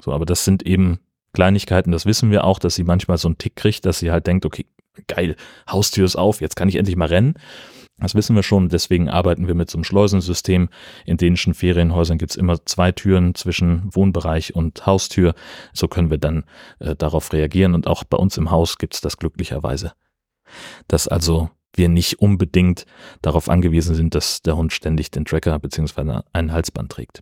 So, 0.01 0.13
aber 0.13 0.25
das 0.25 0.45
sind 0.45 0.63
eben 0.63 0.99
Kleinigkeiten, 1.33 1.91
das 1.91 2.05
wissen 2.05 2.31
wir 2.31 2.45
auch, 2.45 2.59
dass 2.59 2.75
sie 2.75 2.83
manchmal 2.83 3.17
so 3.17 3.27
einen 3.27 3.37
Tick 3.37 3.55
kriegt, 3.55 3.85
dass 3.85 3.99
sie 3.99 4.11
halt 4.11 4.25
denkt, 4.25 4.45
okay, 4.45 4.65
geil, 5.07 5.35
Haustür 5.69 6.05
ist 6.05 6.15
auf, 6.15 6.41
jetzt 6.41 6.55
kann 6.55 6.69
ich 6.69 6.77
endlich 6.77 6.95
mal 6.95 7.07
rennen. 7.07 7.35
Das 7.97 8.13
wissen 8.13 8.35
wir 8.35 8.43
schon, 8.43 8.67
deswegen 8.67 9.09
arbeiten 9.09 9.47
wir 9.47 9.55
mit 9.55 9.69
so 9.69 9.77
einem 9.77 9.85
Schleusensystem. 9.85 10.69
In 11.05 11.15
dänischen 11.15 11.53
Ferienhäusern 11.53 12.17
gibt's 12.17 12.35
immer 12.35 12.63
zwei 12.65 12.91
Türen 12.91 13.35
zwischen 13.35 13.83
Wohnbereich 13.95 14.53
und 14.53 14.85
Haustür. 14.85 15.33
So 15.71 15.87
können 15.87 16.09
wir 16.09 16.17
dann 16.17 16.43
äh, 16.79 16.95
darauf 16.95 17.31
reagieren 17.31 17.73
und 17.73 17.87
auch 17.87 18.03
bei 18.03 18.17
uns 18.17 18.37
im 18.37 18.51
Haus 18.51 18.77
gibt's 18.77 18.99
das 18.99 19.17
glücklicherweise. 19.17 19.93
Dass 20.87 21.07
also 21.07 21.49
wir 21.73 21.87
nicht 21.87 22.19
unbedingt 22.19 22.85
darauf 23.21 23.49
angewiesen 23.49 23.95
sind, 23.95 24.13
dass 24.13 24.41
der 24.41 24.57
Hund 24.57 24.73
ständig 24.73 25.11
den 25.11 25.25
Tracker 25.25 25.57
bzw. 25.59 26.21
ein 26.33 26.51
Halsband 26.51 26.91
trägt. 26.91 27.21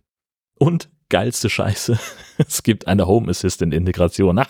Und 0.58 0.90
geilste 1.08 1.50
Scheiße, 1.50 1.98
es 2.38 2.64
gibt 2.64 2.88
eine 2.88 3.06
Home 3.06 3.30
Assistant 3.30 3.72
Integration. 3.72 4.40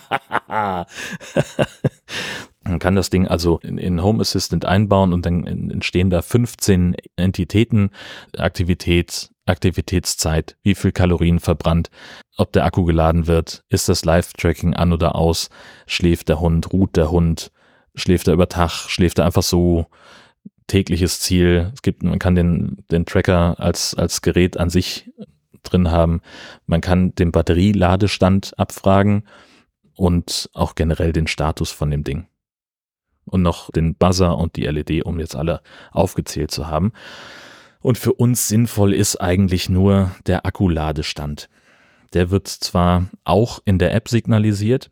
Man 2.67 2.79
kann 2.79 2.95
das 2.95 3.11
Ding 3.11 3.27
also 3.27 3.59
in, 3.59 3.77
in 3.77 4.01
Home 4.01 4.21
Assistant 4.21 4.65
einbauen 4.65 5.13
und 5.13 5.25
dann 5.25 5.45
entstehen 5.45 6.09
da 6.09 6.23
15 6.23 6.95
Entitäten, 7.15 7.91
Aktivität, 8.37 9.29
Aktivitätszeit, 9.45 10.57
wie 10.63 10.73
viel 10.73 10.91
Kalorien 10.91 11.39
verbrannt, 11.39 11.91
ob 12.37 12.51
der 12.53 12.65
Akku 12.65 12.83
geladen 12.83 13.27
wird, 13.27 13.63
ist 13.69 13.87
das 13.87 14.03
Live-Tracking 14.03 14.73
an 14.73 14.93
oder 14.93 15.15
aus, 15.15 15.49
schläft 15.85 16.29
der 16.29 16.39
Hund, 16.39 16.73
ruht 16.73 16.95
der 16.97 17.11
Hund, 17.11 17.51
schläft 17.93 18.27
er 18.27 18.33
über 18.33 18.49
Tag, 18.49 18.71
schläft 18.71 19.19
er 19.19 19.25
einfach 19.25 19.43
so, 19.43 19.85
tägliches 20.67 21.19
Ziel. 21.19 21.71
Es 21.73 21.81
gibt, 21.83 22.01
man 22.01 22.19
kann 22.19 22.33
den, 22.35 22.83
den 22.91 23.05
Tracker 23.05 23.59
als, 23.59 23.93
als 23.93 24.21
Gerät 24.21 24.57
an 24.57 24.69
sich 24.69 25.11
drin 25.63 25.91
haben. 25.91 26.21
Man 26.65 26.81
kann 26.81 27.13
den 27.15 27.31
Batterieladestand 27.31 28.57
abfragen 28.57 29.27
und 29.95 30.49
auch 30.53 30.75
generell 30.75 31.13
den 31.13 31.27
Status 31.27 31.71
von 31.71 31.91
dem 31.91 32.03
Ding 32.03 32.27
und 33.25 33.41
noch 33.41 33.71
den 33.71 33.95
Buzzer 33.95 34.37
und 34.37 34.55
die 34.55 34.65
LED, 34.65 35.05
um 35.05 35.19
jetzt 35.19 35.35
alle 35.35 35.61
aufgezählt 35.91 36.51
zu 36.51 36.67
haben. 36.67 36.91
Und 37.81 37.97
für 37.97 38.13
uns 38.13 38.47
sinnvoll 38.47 38.93
ist 38.93 39.17
eigentlich 39.17 39.69
nur 39.69 40.11
der 40.25 40.45
Akkuladestand. 40.45 41.49
Der 42.13 42.31
wird 42.31 42.47
zwar 42.47 43.09
auch 43.23 43.59
in 43.65 43.77
der 43.77 43.93
App 43.93 44.09
signalisiert, 44.09 44.89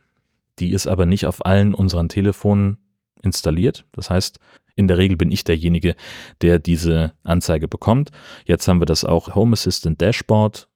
die 0.60 0.72
ist 0.72 0.88
aber 0.88 1.06
nicht 1.06 1.26
auf 1.26 1.46
allen 1.46 1.74
unseren 1.74 2.10
Telefonen 2.10 2.78
installiert. 3.22 3.86
Das 3.94 4.10
heißt, 4.10 4.40
in 4.76 4.88
der 4.88 4.98
Regel 4.98 5.18
bin 5.18 5.32
ich 5.32 5.44
derjenige, 5.44 5.96
der 6.42 6.60
diese 6.60 7.14
Anzeige 7.24 7.68
bekommt. 7.68 8.12
Jetzt 8.46 8.68
haben 8.68 8.82
wir 8.82 8.86
das 8.86 9.06
auch 9.06 9.36
Home 9.36 9.54
Assistant 9.54 10.02
Dashboard. 10.02 10.68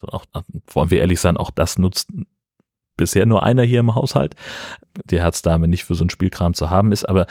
Auch, 0.00 0.24
wollen 0.68 0.90
wir 0.90 1.00
ehrlich 1.00 1.20
sein, 1.20 1.36
auch 1.36 1.50
das 1.50 1.78
nutzt 1.78 2.10
bisher 2.96 3.26
nur 3.26 3.42
einer 3.42 3.62
hier 3.62 3.80
im 3.80 3.94
Haushalt, 3.94 4.34
die 5.04 5.20
Herzdame 5.20 5.68
nicht 5.68 5.84
für 5.84 5.94
so 5.94 6.04
ein 6.04 6.10
Spielkram 6.10 6.54
zu 6.54 6.70
haben 6.70 6.92
ist, 6.92 7.08
aber 7.08 7.26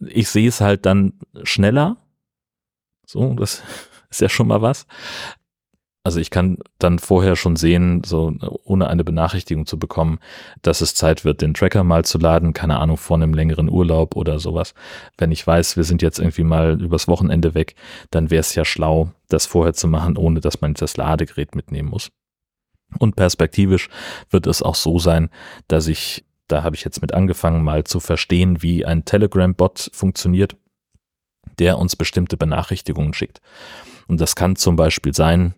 ich 0.00 0.28
sehe 0.28 0.48
es 0.48 0.60
halt 0.60 0.86
dann 0.86 1.14
schneller. 1.42 1.96
So, 3.06 3.34
das 3.34 3.62
ist 4.10 4.20
ja 4.20 4.28
schon 4.28 4.48
mal 4.48 4.62
was. 4.62 4.86
Also 6.06 6.20
ich 6.20 6.30
kann 6.30 6.58
dann 6.78 7.00
vorher 7.00 7.34
schon 7.34 7.56
sehen, 7.56 8.02
so 8.06 8.32
ohne 8.62 8.86
eine 8.86 9.02
Benachrichtigung 9.02 9.66
zu 9.66 9.76
bekommen, 9.76 10.20
dass 10.62 10.80
es 10.80 10.94
Zeit 10.94 11.24
wird, 11.24 11.42
den 11.42 11.52
Tracker 11.52 11.82
mal 11.82 12.04
zu 12.04 12.18
laden, 12.18 12.52
keine 12.52 12.78
Ahnung, 12.78 12.96
vor 12.96 13.16
einem 13.16 13.34
längeren 13.34 13.68
Urlaub 13.68 14.14
oder 14.14 14.38
sowas. 14.38 14.72
Wenn 15.18 15.32
ich 15.32 15.44
weiß, 15.44 15.76
wir 15.76 15.82
sind 15.82 16.02
jetzt 16.02 16.20
irgendwie 16.20 16.44
mal 16.44 16.80
übers 16.80 17.08
Wochenende 17.08 17.54
weg, 17.54 17.74
dann 18.12 18.30
wäre 18.30 18.38
es 18.38 18.54
ja 18.54 18.64
schlau, 18.64 19.10
das 19.28 19.46
vorher 19.46 19.74
zu 19.74 19.88
machen, 19.88 20.16
ohne 20.16 20.38
dass 20.38 20.60
man 20.60 20.74
das 20.74 20.96
Ladegerät 20.96 21.56
mitnehmen 21.56 21.88
muss. 21.88 22.12
Und 22.98 23.16
perspektivisch 23.16 23.88
wird 24.30 24.46
es 24.46 24.62
auch 24.62 24.74
so 24.74 24.98
sein, 24.98 25.30
dass 25.68 25.86
ich, 25.86 26.24
da 26.48 26.62
habe 26.62 26.76
ich 26.76 26.84
jetzt 26.84 27.02
mit 27.02 27.12
angefangen, 27.14 27.64
mal 27.64 27.84
zu 27.84 28.00
verstehen, 28.00 28.62
wie 28.62 28.84
ein 28.84 29.04
Telegram-Bot 29.04 29.90
funktioniert, 29.92 30.56
der 31.58 31.78
uns 31.78 31.96
bestimmte 31.96 32.36
Benachrichtigungen 32.36 33.14
schickt. 33.14 33.40
Und 34.08 34.20
das 34.20 34.36
kann 34.36 34.56
zum 34.56 34.76
Beispiel 34.76 35.14
sein, 35.14 35.54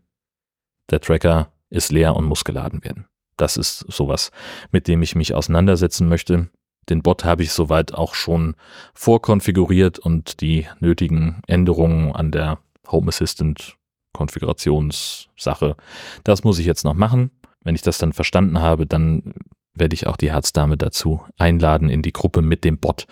der 0.90 1.00
Tracker 1.00 1.52
ist 1.70 1.92
leer 1.92 2.16
und 2.16 2.24
muss 2.24 2.44
geladen 2.44 2.82
werden. 2.82 3.06
Das 3.36 3.56
ist 3.56 3.84
sowas, 3.88 4.30
mit 4.72 4.88
dem 4.88 5.02
ich 5.02 5.14
mich 5.14 5.34
auseinandersetzen 5.34 6.08
möchte. 6.08 6.48
Den 6.88 7.02
Bot 7.02 7.24
habe 7.24 7.42
ich 7.42 7.52
soweit 7.52 7.94
auch 7.94 8.14
schon 8.14 8.56
vorkonfiguriert 8.94 9.98
und 9.98 10.40
die 10.40 10.66
nötigen 10.80 11.42
Änderungen 11.46 12.12
an 12.12 12.30
der 12.30 12.58
Home 12.90 13.08
Assistant 13.08 13.77
Konfigurationssache. 14.18 15.76
Das 16.24 16.42
muss 16.44 16.58
ich 16.58 16.66
jetzt 16.66 16.84
noch 16.84 16.94
machen. 16.94 17.30
Wenn 17.62 17.76
ich 17.76 17.82
das 17.82 17.98
dann 17.98 18.12
verstanden 18.12 18.60
habe, 18.60 18.86
dann 18.86 19.34
werde 19.74 19.94
ich 19.94 20.08
auch 20.08 20.16
die 20.16 20.32
Herzdame 20.32 20.76
dazu 20.76 21.22
einladen 21.38 21.88
in 21.88 22.02
die 22.02 22.12
Gruppe 22.12 22.42
mit 22.42 22.64
dem 22.64 22.78
Bot. 22.78 23.06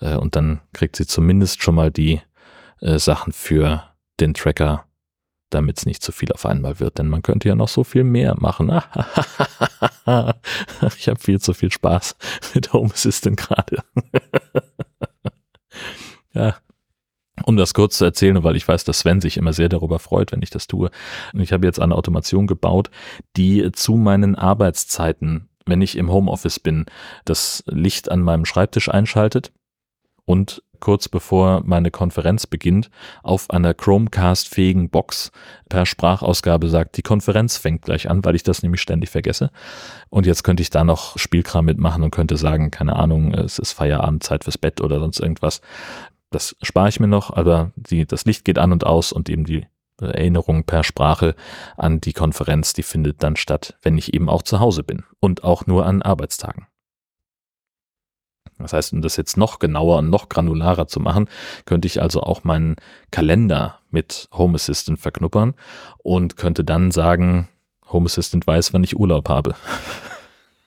Äh, 0.00 0.16
und 0.16 0.36
dann 0.36 0.60
kriegt 0.72 0.96
sie 0.96 1.06
zumindest 1.06 1.62
schon 1.62 1.74
mal 1.74 1.90
die 1.90 2.20
äh, 2.80 2.98
Sachen 2.98 3.32
für 3.32 3.84
den 4.20 4.34
Tracker, 4.34 4.84
damit 5.48 5.78
es 5.78 5.86
nicht 5.86 6.02
zu 6.02 6.12
viel 6.12 6.30
auf 6.32 6.44
einmal 6.44 6.78
wird. 6.78 6.98
Denn 6.98 7.08
man 7.08 7.22
könnte 7.22 7.48
ja 7.48 7.54
noch 7.54 7.68
so 7.68 7.84
viel 7.84 8.04
mehr 8.04 8.34
machen. 8.38 8.68
ich 10.98 11.08
habe 11.08 11.18
viel 11.18 11.40
zu 11.40 11.54
viel 11.54 11.72
Spaß 11.72 12.16
mit 12.54 12.72
Home 12.74 12.92
Assistant 12.92 13.38
gerade. 13.38 13.82
ja, 16.34 16.56
um 17.50 17.56
das 17.56 17.74
kurz 17.74 17.98
zu 17.98 18.04
erzählen, 18.04 18.42
weil 18.42 18.56
ich 18.56 18.66
weiß, 18.66 18.84
dass 18.84 19.00
Sven 19.00 19.20
sich 19.20 19.36
immer 19.36 19.52
sehr 19.52 19.68
darüber 19.68 19.98
freut, 19.98 20.32
wenn 20.32 20.42
ich 20.42 20.50
das 20.50 20.66
tue. 20.66 20.90
Und 21.32 21.40
ich 21.40 21.52
habe 21.52 21.66
jetzt 21.66 21.80
eine 21.80 21.94
Automation 21.94 22.46
gebaut, 22.46 22.90
die 23.36 23.70
zu 23.72 23.96
meinen 23.96 24.34
Arbeitszeiten 24.34 25.46
wenn 25.66 25.82
ich 25.82 25.96
im 25.96 26.10
Homeoffice 26.10 26.58
bin, 26.58 26.86
das 27.24 27.62
Licht 27.66 28.10
an 28.10 28.20
meinem 28.20 28.44
Schreibtisch 28.44 28.88
einschaltet 28.88 29.52
und 30.24 30.62
kurz 30.80 31.08
bevor 31.08 31.62
meine 31.64 31.90
Konferenz 31.90 32.46
beginnt, 32.46 32.90
auf 33.22 33.50
einer 33.50 33.74
Chromecast-fähigen 33.74 34.88
Box 34.88 35.30
per 35.68 35.84
Sprachausgabe 35.84 36.68
sagt, 36.68 36.96
die 36.96 37.02
Konferenz 37.02 37.58
fängt 37.58 37.82
gleich 37.82 38.08
an, 38.08 38.24
weil 38.24 38.34
ich 38.34 38.42
das 38.42 38.62
nämlich 38.62 38.80
ständig 38.80 39.10
vergesse. 39.10 39.50
Und 40.08 40.26
jetzt 40.26 40.42
könnte 40.42 40.62
ich 40.62 40.70
da 40.70 40.82
noch 40.82 41.18
Spielkram 41.18 41.66
mitmachen 41.66 42.02
und 42.02 42.10
könnte 42.10 42.36
sagen, 42.36 42.70
keine 42.70 42.96
Ahnung, 42.96 43.34
es 43.34 43.58
ist 43.58 43.72
Feierabendzeit 43.72 44.44
fürs 44.44 44.58
Bett 44.58 44.80
oder 44.80 45.00
sonst 45.00 45.20
irgendwas. 45.20 45.60
Das 46.30 46.56
spare 46.62 46.88
ich 46.88 47.00
mir 47.00 47.08
noch, 47.08 47.30
aber 47.30 47.72
die, 47.76 48.06
das 48.06 48.24
Licht 48.24 48.44
geht 48.44 48.58
an 48.58 48.72
und 48.72 48.86
aus 48.86 49.12
und 49.12 49.28
eben 49.28 49.44
die 49.44 49.66
Erinnerung 50.00 50.64
per 50.64 50.84
Sprache 50.84 51.34
an 51.76 52.00
die 52.00 52.12
Konferenz, 52.12 52.72
die 52.72 52.82
findet 52.82 53.22
dann 53.22 53.36
statt, 53.36 53.76
wenn 53.82 53.98
ich 53.98 54.14
eben 54.14 54.28
auch 54.28 54.42
zu 54.42 54.60
Hause 54.60 54.82
bin 54.82 55.04
und 55.18 55.44
auch 55.44 55.66
nur 55.66 55.86
an 55.86 56.02
Arbeitstagen. 56.02 56.66
Das 58.58 58.72
heißt, 58.72 58.92
um 58.92 59.02
das 59.02 59.16
jetzt 59.16 59.36
noch 59.36 59.58
genauer 59.58 59.98
und 59.98 60.10
noch 60.10 60.28
granularer 60.28 60.86
zu 60.86 61.00
machen, 61.00 61.28
könnte 61.64 61.86
ich 61.86 62.02
also 62.02 62.22
auch 62.22 62.44
meinen 62.44 62.76
Kalender 63.10 63.78
mit 63.90 64.28
Home 64.32 64.56
Assistant 64.56 64.98
verknuppern 64.98 65.54
und 65.98 66.36
könnte 66.36 66.62
dann 66.62 66.90
sagen, 66.90 67.48
Home 67.90 68.06
Assistant 68.06 68.46
weiß, 68.46 68.72
wann 68.72 68.84
ich 68.84 68.98
Urlaub 68.98 69.28
habe. 69.28 69.54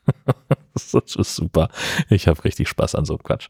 das 0.74 0.94
ist 0.94 1.36
super. 1.36 1.70
Ich 2.10 2.28
habe 2.28 2.44
richtig 2.44 2.68
Spaß 2.68 2.96
an 2.96 3.06
so 3.06 3.18
Quatsch. 3.18 3.48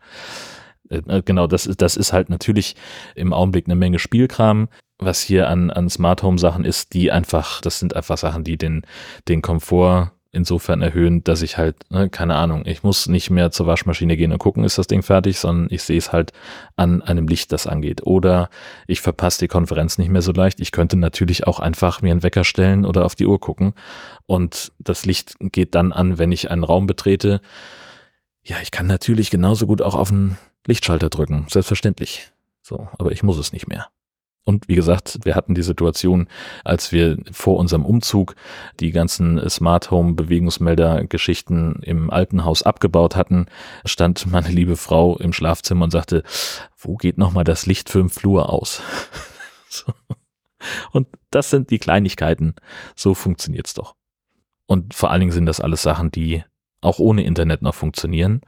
Äh, 0.94 1.22
genau, 1.24 1.48
das 1.48 1.66
ist, 1.66 1.82
das 1.82 1.96
ist 1.98 2.14
halt 2.14 2.30
natürlich 2.30 2.76
im 3.16 3.34
Augenblick 3.34 3.68
eine 3.68 3.76
Menge 3.76 4.00
Spielkram. 4.00 4.70
Was 5.00 5.22
hier 5.22 5.50
an, 5.50 5.70
an 5.70 5.90
Smart 5.90 6.24
Home 6.24 6.38
Sachen 6.38 6.64
ist, 6.66 6.94
die 6.94 7.12
einfach, 7.12 7.62
das 7.62 7.80
sind 7.80 7.96
einfach 7.96 8.18
Sachen, 8.18 8.44
die 8.44 8.58
den, 8.58 8.86
den 9.28 9.42
Komfort 9.42 10.12
insofern 10.34 10.82
erhöhen, 10.82 11.24
dass 11.24 11.44
ich 11.44 11.58
halt, 11.58 11.76
ne, 11.92 12.10
keine 12.10 12.36
Ahnung, 12.36 12.64
ich 12.66 12.82
muss 12.82 13.08
nicht 13.08 13.30
mehr 13.30 13.52
zur 13.52 13.68
Waschmaschine 13.68 14.18
gehen 14.18 14.32
und 14.34 14.40
gucken, 14.40 14.64
ist 14.64 14.80
das 14.80 14.88
Ding 14.88 15.04
fertig, 15.04 15.38
sondern 15.38 15.68
ich 15.70 15.84
sehe 15.84 15.98
es 15.98 16.12
halt 16.12 16.34
an 16.76 17.04
einem 17.04 17.28
Licht, 17.28 17.52
das 17.52 17.68
angeht. 17.68 18.02
Oder 18.04 18.50
ich 18.88 19.00
verpasse 19.00 19.40
die 19.40 19.48
Konferenz 19.48 20.00
nicht 20.00 20.10
mehr 20.10 20.24
so 20.24 20.32
leicht. 20.32 20.60
Ich 20.60 20.72
könnte 20.72 20.98
natürlich 20.98 21.46
auch 21.46 21.60
einfach 21.60 22.02
mir 22.02 22.12
einen 22.12 22.24
Wecker 22.24 22.44
stellen 22.44 22.84
oder 22.84 23.06
auf 23.06 23.14
die 23.14 23.28
Uhr 23.28 23.40
gucken 23.40 23.74
und 24.26 24.72
das 24.80 25.06
Licht 25.06 25.36
geht 25.40 25.76
dann 25.76 25.94
an, 25.94 26.18
wenn 26.18 26.32
ich 26.32 26.50
einen 26.50 26.64
Raum 26.64 26.88
betrete. 26.88 27.40
Ja, 28.44 28.58
ich 28.62 28.72
kann 28.72 28.88
natürlich 28.88 29.30
genauso 29.30 29.68
gut 29.68 29.84
auch 29.84 29.96
auf 29.96 30.12
einen 30.12 30.38
Lichtschalter 30.66 31.10
drücken, 31.10 31.46
selbstverständlich. 31.50 32.32
So, 32.62 32.88
aber 32.98 33.12
ich 33.12 33.24
muss 33.24 33.38
es 33.38 33.52
nicht 33.52 33.68
mehr. 33.68 33.90
Und 34.46 34.68
wie 34.68 34.76
gesagt, 34.76 35.20
wir 35.24 35.36
hatten 35.36 35.56
die 35.56 35.62
Situation, 35.64 36.28
als 36.66 36.92
wir 36.92 37.18
vor 37.32 37.58
unserem 37.58 37.86
Umzug 37.86 38.36
die 38.80 38.92
ganzen 38.92 39.50
Smart 39.50 39.90
Home 39.90 40.14
Bewegungsmelder 40.14 41.06
Geschichten 41.06 41.80
im 41.82 42.10
alten 42.10 42.44
Haus 42.44 42.64
abgebaut 42.64 43.16
hatten, 43.16 43.46
stand 43.86 44.30
meine 44.30 44.50
liebe 44.50 44.76
Frau 44.76 45.18
im 45.18 45.32
Schlafzimmer 45.32 45.86
und 45.86 45.92
sagte, 45.92 46.24
wo 46.78 46.98
geht 46.98 47.18
nochmal 47.18 47.46
das 47.46 47.66
Licht 47.66 47.90
für 47.90 48.00
den 48.00 48.10
Flur 48.10 48.50
aus? 48.50 48.82
so. 49.70 49.94
Und 50.92 51.08
das 51.32 51.50
sind 51.50 51.70
die 51.72 51.80
Kleinigkeiten. 51.80 52.56
So 52.96 53.14
funktioniert's 53.14 53.74
doch. 53.74 53.96
Und 54.66 54.94
vor 54.94 55.12
allen 55.12 55.22
Dingen 55.22 55.32
sind 55.32 55.46
das 55.46 55.62
alles 55.62 55.82
Sachen, 55.82 56.12
die 56.12 56.44
auch 56.82 57.00
ohne 57.00 57.24
Internet 57.24 57.62
noch 57.62 57.76
funktionieren. 57.76 58.42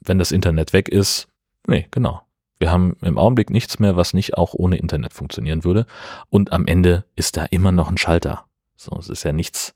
Wenn 0.00 0.18
das 0.18 0.32
Internet 0.32 0.72
weg 0.72 0.88
ist, 0.88 1.28
nee, 1.66 1.86
genau, 1.90 2.22
wir 2.62 2.70
haben 2.70 2.96
im 3.00 3.18
Augenblick 3.18 3.50
nichts 3.50 3.80
mehr, 3.80 3.96
was 3.96 4.14
nicht 4.14 4.38
auch 4.38 4.54
ohne 4.54 4.76
Internet 4.76 5.12
funktionieren 5.12 5.64
würde. 5.64 5.84
Und 6.30 6.52
am 6.52 6.66
Ende 6.66 7.04
ist 7.16 7.36
da 7.36 7.44
immer 7.46 7.72
noch 7.72 7.90
ein 7.90 7.98
Schalter. 7.98 8.44
So, 8.76 8.96
es 9.00 9.08
ist 9.08 9.24
ja 9.24 9.32
nichts 9.32 9.74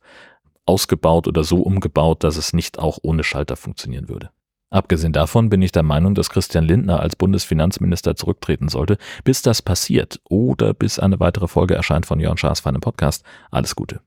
ausgebaut 0.67 1.27
oder 1.27 1.43
so 1.43 1.63
umgebaut, 1.63 2.23
dass 2.23 2.37
es 2.37 2.53
nicht 2.53 2.79
auch 2.79 2.99
ohne 3.03 3.25
Schalter 3.25 3.57
funktionieren 3.57 4.09
würde. 4.09 4.31
Abgesehen 4.71 5.13
davon 5.13 5.49
bin 5.49 5.63
ich 5.63 5.73
der 5.73 5.83
Meinung, 5.83 6.15
dass 6.15 6.31
Christian 6.31 6.65
Lindner 6.65 7.01
als 7.01 7.17
Bundesfinanzminister 7.17 8.15
zurücktreten 8.15 8.69
sollte. 8.69 8.99
Bis 9.25 9.43
das 9.43 9.63
passiert 9.63 10.21
oder 10.29 10.73
bis 10.73 11.01
eine 11.01 11.19
weitere 11.19 11.49
Folge 11.49 11.75
erscheint 11.75 12.07
von 12.07 12.21
Jörn 12.21 12.37
Schaas 12.37 12.61
für 12.61 12.69
einen 12.69 12.81
Podcast. 12.81 13.25
Alles 13.51 13.75
Gute. 13.75 14.01